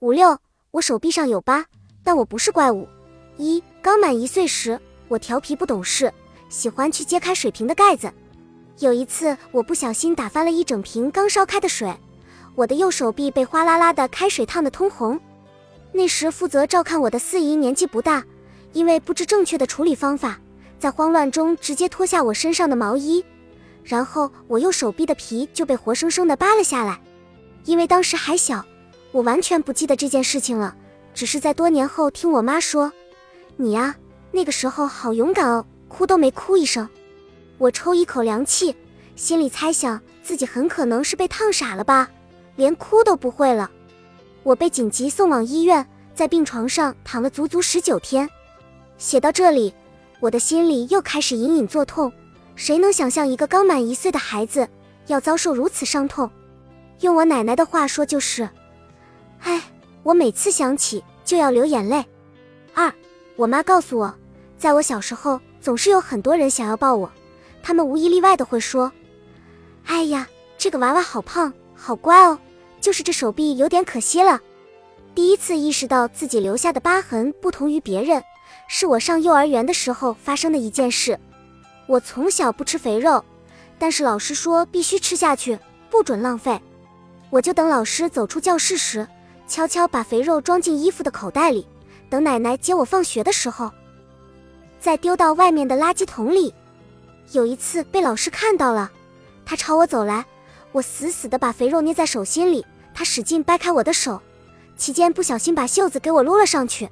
[0.00, 0.38] 五六，
[0.70, 1.66] 我手臂上有疤，
[2.02, 2.88] 但我不是怪物。
[3.36, 6.10] 一刚满一岁时，我调皮不懂事，
[6.48, 8.10] 喜欢去揭开水瓶的盖子。
[8.78, 11.94] 有一次，我不小心打翻了一整瓶刚烧开的水，
[12.54, 15.20] 我的右手臂被哗啦啦的开水烫得通红。
[15.92, 18.24] 那时负责照看我的四姨年纪不大，
[18.72, 20.40] 因为不知正确的处理方法，
[20.78, 23.22] 在慌乱中直接脱下我身上的毛衣，
[23.84, 26.98] 然后我右手臂的皮就被活生生的扒了下来。
[27.66, 28.64] 因为当时还小，
[29.12, 30.74] 我完全不记得这件事情了，
[31.14, 32.92] 只是在多年后听我妈说
[33.56, 33.96] ：“你呀，
[34.30, 36.88] 那个时候好勇敢哦，哭都没哭一声。”
[37.58, 38.74] 我抽一口凉气，
[39.16, 42.08] 心里猜想自己很可能是被烫傻了吧，
[42.56, 43.70] 连哭都不会了。
[44.42, 48.28] 我被紧急送往医院，在病床上躺了足足十九天。
[48.96, 49.74] 写到这里，
[50.20, 52.10] 我的心里又开始隐隐作痛。
[52.56, 54.68] 谁能想象一个刚满一岁的孩子
[55.06, 56.30] 要遭受如此伤痛？
[57.00, 58.48] 用我奶奶的话说就是，
[59.40, 59.62] 唉，
[60.02, 62.04] 我每次想起就要流眼泪。
[62.74, 62.92] 二，
[63.36, 64.14] 我妈告诉我，
[64.58, 67.10] 在我小时候总是有很多人想要抱我，
[67.62, 68.92] 他们无一例外的会说
[69.86, 72.38] ：“哎呀，这个娃娃好胖，好乖哦。”
[72.80, 74.40] 就是这手臂有点可惜了。
[75.14, 78.22] 第一次意识到自己留下的疤痕不同于别人，
[78.68, 81.20] 是我上幼儿园的时候发生的一件事。
[81.86, 83.22] 我从小不吃肥肉，
[83.78, 85.58] 但是老师说必须吃下去，
[85.90, 86.58] 不准浪费。
[87.28, 89.06] 我就等老师走出教室时，
[89.50, 91.66] 悄悄把肥肉装进衣服的口袋里，
[92.08, 93.68] 等奶奶接我放学的时候，
[94.78, 96.54] 再丢到外面的垃圾桶里。
[97.32, 98.92] 有一次被老师看到了，
[99.44, 100.24] 他朝我走来。
[100.70, 104.22] 我死死地把肥肉捏在手心里，他使劲掰开我的手，
[104.76, 106.88] 期间不小心把袖子给我撸了上去。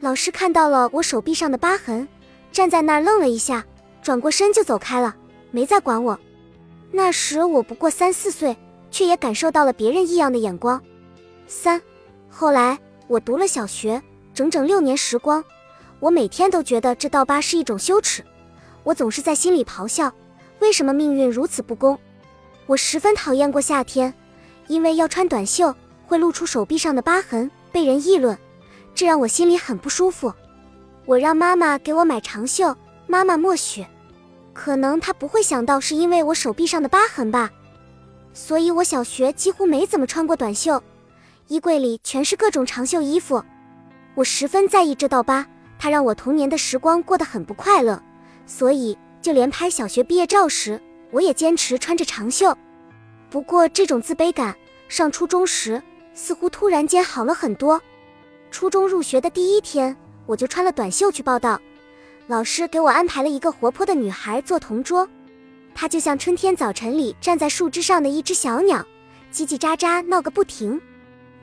[0.00, 2.08] 老师看到了我手臂上的疤痕，
[2.50, 3.64] 站在那儿愣了一下，
[4.02, 5.14] 转过身就走开了，
[5.52, 6.18] 没再管我。
[6.90, 8.56] 那时我不过三四岁，
[8.90, 10.82] 却也感受到了别人异样的眼光。
[11.46, 11.80] 三，
[12.28, 15.44] 后来我读了小学，整整六年时光，
[16.00, 18.24] 我每天都觉得这道疤是一种羞耻，
[18.82, 20.12] 我总是在心里咆哮：
[20.60, 21.98] 为什么命运如此不公？
[22.66, 24.12] 我十分讨厌过夏天，
[24.68, 25.74] 因为要穿短袖
[26.06, 28.38] 会露出手臂上的疤痕，被人议论，
[28.94, 30.32] 这让我心里很不舒服。
[31.04, 32.74] 我让妈妈给我买长袖，
[33.06, 33.84] 妈妈默许。
[34.54, 37.50] 可能她不会想到是因为我手臂上的疤痕吧，
[38.32, 40.82] 所以我小学几乎没怎么穿过短袖，
[41.48, 43.42] 衣柜里全是各种长袖衣服。
[44.14, 45.46] 我十分在意这道疤，
[45.78, 48.02] 它让我童年的时光过得很不快乐，
[48.46, 50.80] 所以就连拍小学毕业照时。
[51.10, 52.56] 我也坚持穿着长袖，
[53.30, 54.52] 不过这种自卑感
[54.88, 55.80] 上初中时
[56.12, 57.80] 似乎突然间好了很多。
[58.50, 61.60] 初中入学的第一天，我就穿了短袖去报道。
[62.26, 65.08] 老师给我安排了一个活泼的女孩做同桌，
[65.72, 68.84] 她就像春天早晨里站在树枝上的一只小鸟，
[69.32, 70.80] 叽叽喳喳闹个不停。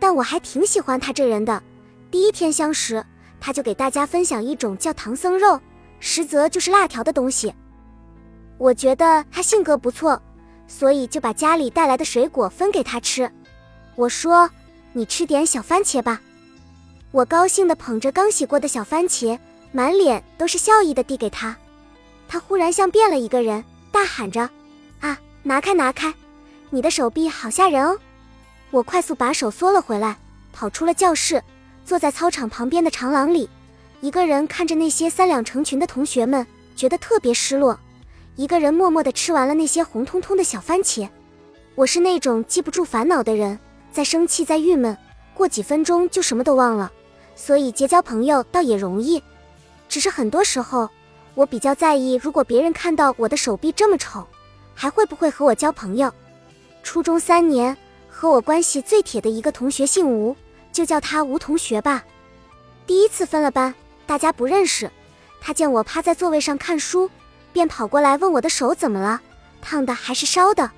[0.00, 1.62] 但我还挺喜欢他这人的。
[2.10, 3.04] 第一天相识，
[3.40, 5.60] 他就给大家分享一种叫唐僧肉，
[6.00, 7.54] 实则就是辣条的东西。
[8.58, 10.20] 我觉得他性格不错，
[10.66, 13.30] 所以就把家里带来的水果分给他吃。
[13.94, 14.50] 我说
[14.92, 16.20] ：“你吃点小番茄吧。”
[17.12, 19.38] 我高兴地捧着刚洗过的小番茄，
[19.72, 21.56] 满脸都是笑意地递给他。
[22.28, 24.48] 他忽然像变了一个人，大喊着
[25.00, 26.12] ：“啊，拿开拿开！
[26.70, 27.98] 你的手臂好吓人哦！”
[28.70, 30.16] 我快速把手缩了回来，
[30.52, 31.42] 跑出了教室，
[31.84, 33.50] 坐在操场旁边的长廊里，
[34.00, 37.78] 一个人看着那些三两成群的同学们，觉得特别失落。
[38.36, 41.08] 一个人默默地吃完了那些红彤彤的小番茄。
[41.74, 43.58] 我是那种记不住烦恼的人，
[43.92, 44.96] 在生气，在郁闷，
[45.34, 46.92] 过几分钟就什么都忘了，
[47.34, 49.22] 所以结交朋友倒也容易。
[49.88, 50.88] 只是很多时候，
[51.34, 54.24] 我比较在意，如果别人看到我的手臂这么丑，
[54.74, 56.12] 还会不会和我交朋友？
[56.82, 57.76] 初中三年，
[58.20, 60.36] 和我关系最铁的一个同学姓吴，
[60.70, 62.04] 就叫他吴同学吧。
[62.86, 64.90] 第一次分了班，大家不认识，
[65.40, 67.10] 他见我趴在座位上看书。
[67.50, 69.22] 便跑过来问我的手怎么了，
[69.62, 70.70] 烫的还是烧的？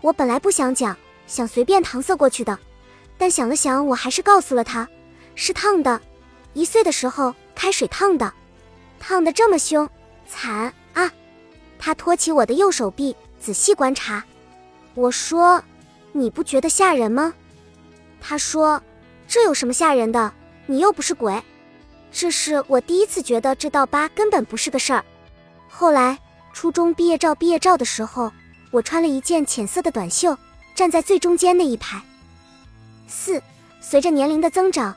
[0.00, 0.96] 我本来不想讲，
[1.28, 2.58] 想随便搪塞过去的，
[3.16, 4.88] 但想了想，我还是告诉了他，
[5.36, 6.00] 是烫的，
[6.52, 8.32] 一岁的时候开水烫的，
[8.98, 9.88] 烫的这么凶，
[10.26, 11.08] 惨啊！
[11.78, 14.24] 他托起我的右手臂，仔细观察。
[14.94, 15.62] 我说
[16.12, 17.34] ：“你不觉得吓人吗？”
[18.20, 18.82] 他说
[19.26, 20.32] ：“这有什么吓人的？
[20.66, 21.42] 你又不是鬼。”
[22.12, 25.02] 这是我第一次觉得这道疤根本不是个事儿。
[25.68, 26.18] 后来，
[26.52, 28.30] 初中毕业照毕业照的时候，
[28.70, 30.36] 我穿了一件浅色的短袖，
[30.74, 32.02] 站在最中间那一排。
[33.08, 33.42] 四，
[33.80, 34.94] 随着年龄的增长，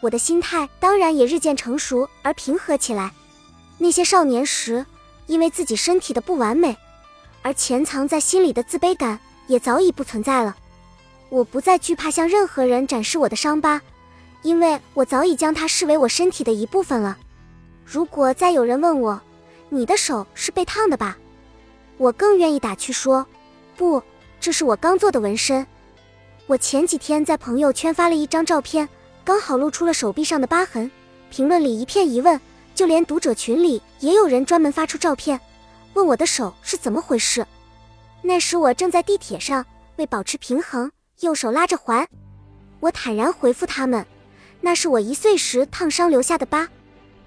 [0.00, 3.12] 我的心态当然也日渐成熟而平和起来。
[3.78, 4.84] 那些少年时
[5.26, 6.76] 因为自己身体的不完美
[7.42, 10.56] 而潜藏在心里的自卑感也早已不存在了。
[11.28, 13.80] 我不再惧怕向任何人展示我的伤疤，
[14.42, 17.16] 因为我早已将它视为我身体的一部分了。
[17.84, 19.20] 如果再有人问我，
[19.68, 21.16] 你的手是被烫的吧？
[21.98, 23.26] 我更愿意打趣说，
[23.76, 24.02] 不，
[24.40, 25.66] 这是我刚做的纹身。
[26.46, 28.88] 我前几天在朋友圈发了一张照片，
[29.24, 30.88] 刚好露出了手臂上的疤痕，
[31.30, 32.40] 评论里一片疑问，
[32.74, 35.40] 就连读者群里也有人专门发出照片，
[35.94, 37.44] 问我的手是怎么回事。
[38.26, 39.64] 那时我正在地铁上，
[39.98, 40.90] 为保持平衡，
[41.20, 42.04] 右手拉着环。
[42.80, 44.04] 我坦然回复他们，
[44.60, 46.68] 那是我一岁时烫伤留下的疤。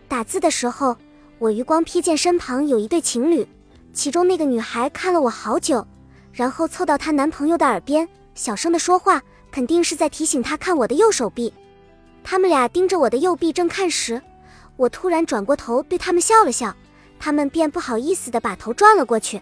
[0.10, 0.98] 打字的时候，
[1.38, 3.48] 我余光瞥见身旁有一对情侣，
[3.94, 5.88] 其中那个女孩看了我好久，
[6.34, 8.06] 然后凑到她男朋友的耳边，
[8.36, 9.22] 小声的说话，
[9.54, 11.54] 肯定是在提醒他看我的右手臂。
[12.26, 14.22] 他们俩盯着我的右臂正看时，
[14.76, 16.76] 我突然转过头对他们笑了笑，
[17.18, 19.42] 他们便不好意思的把头转了过去。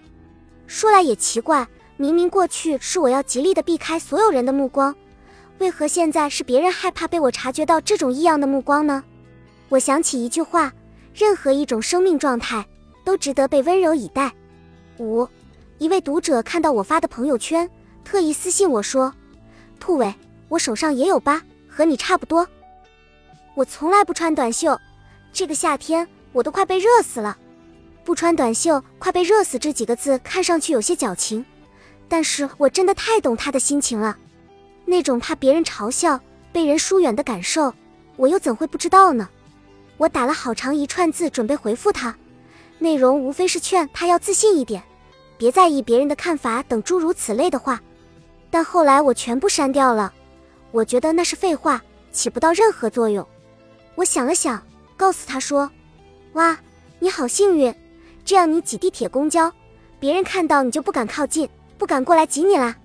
[0.67, 4.93] 说来也奇怪，明明过去是我要极力的避开所有人的目光，
[5.59, 9.03] 为何现在是别人害怕被我察觉到这种异样的目光呢？
[9.69, 10.71] 我想起一句话：
[11.13, 12.65] 任何一种生命状态
[13.03, 14.31] 都值得被温柔以待。
[14.99, 15.27] 五，
[15.77, 17.69] 一位读者看到我发的朋友圈，
[18.03, 19.13] 特意私信我说
[19.79, 20.13] ：“兔尾，
[20.49, 22.47] 我手上也有疤，和你差不多。”
[23.55, 24.77] 我从来不穿短袖，
[25.31, 27.37] 这个夏天我都快被热死了。
[28.07, 31.45] 不穿短袖，快被热死这几个字看上去有些矫情，
[32.07, 34.17] 但是我真的太懂他的心情了，
[34.85, 36.17] 那种怕别人嘲笑、
[36.53, 37.73] 被人疏远的感受，
[38.15, 39.27] 我又怎会不知道呢？
[39.97, 42.15] 我打了好长一串字准备回复他，
[42.79, 44.81] 内容无非是劝他要自信一点，
[45.37, 47.81] 别在意别人的看法等诸如此类的话，
[48.49, 50.13] 但后来我全部删掉了，
[50.71, 51.83] 我觉得那是废话，
[52.13, 53.27] 起不到任何作用。
[53.95, 54.65] 我想了想，
[54.95, 55.69] 告诉他说
[56.35, 56.57] ：“哇，
[56.99, 57.75] 你好幸运，
[58.27, 59.49] 这样你挤地铁、公交，
[60.01, 61.47] 别人看到你就不敢靠近，
[61.77, 62.75] 不敢过来挤你啦。”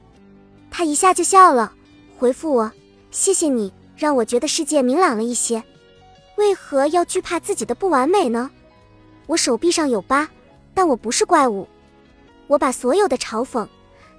[0.71, 1.75] 他一下就笑了，
[2.17, 2.71] 回复我
[3.11, 5.61] ：“谢谢你，让我觉得世界明朗了一些。”
[6.39, 8.49] 为何要惧怕自己的不完美呢？
[9.27, 10.29] 我手臂上有疤，
[10.75, 11.67] 但我不是怪物。
[12.47, 13.67] 我把所有的嘲讽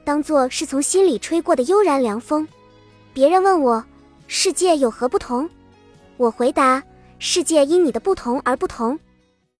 [0.03, 2.45] 当作是从心里吹过的悠然凉风。
[3.13, 3.81] 别人问我
[4.27, 5.49] 世界有何不同，
[6.17, 6.83] 我回答
[7.17, 8.99] 世界因你的不同而不同。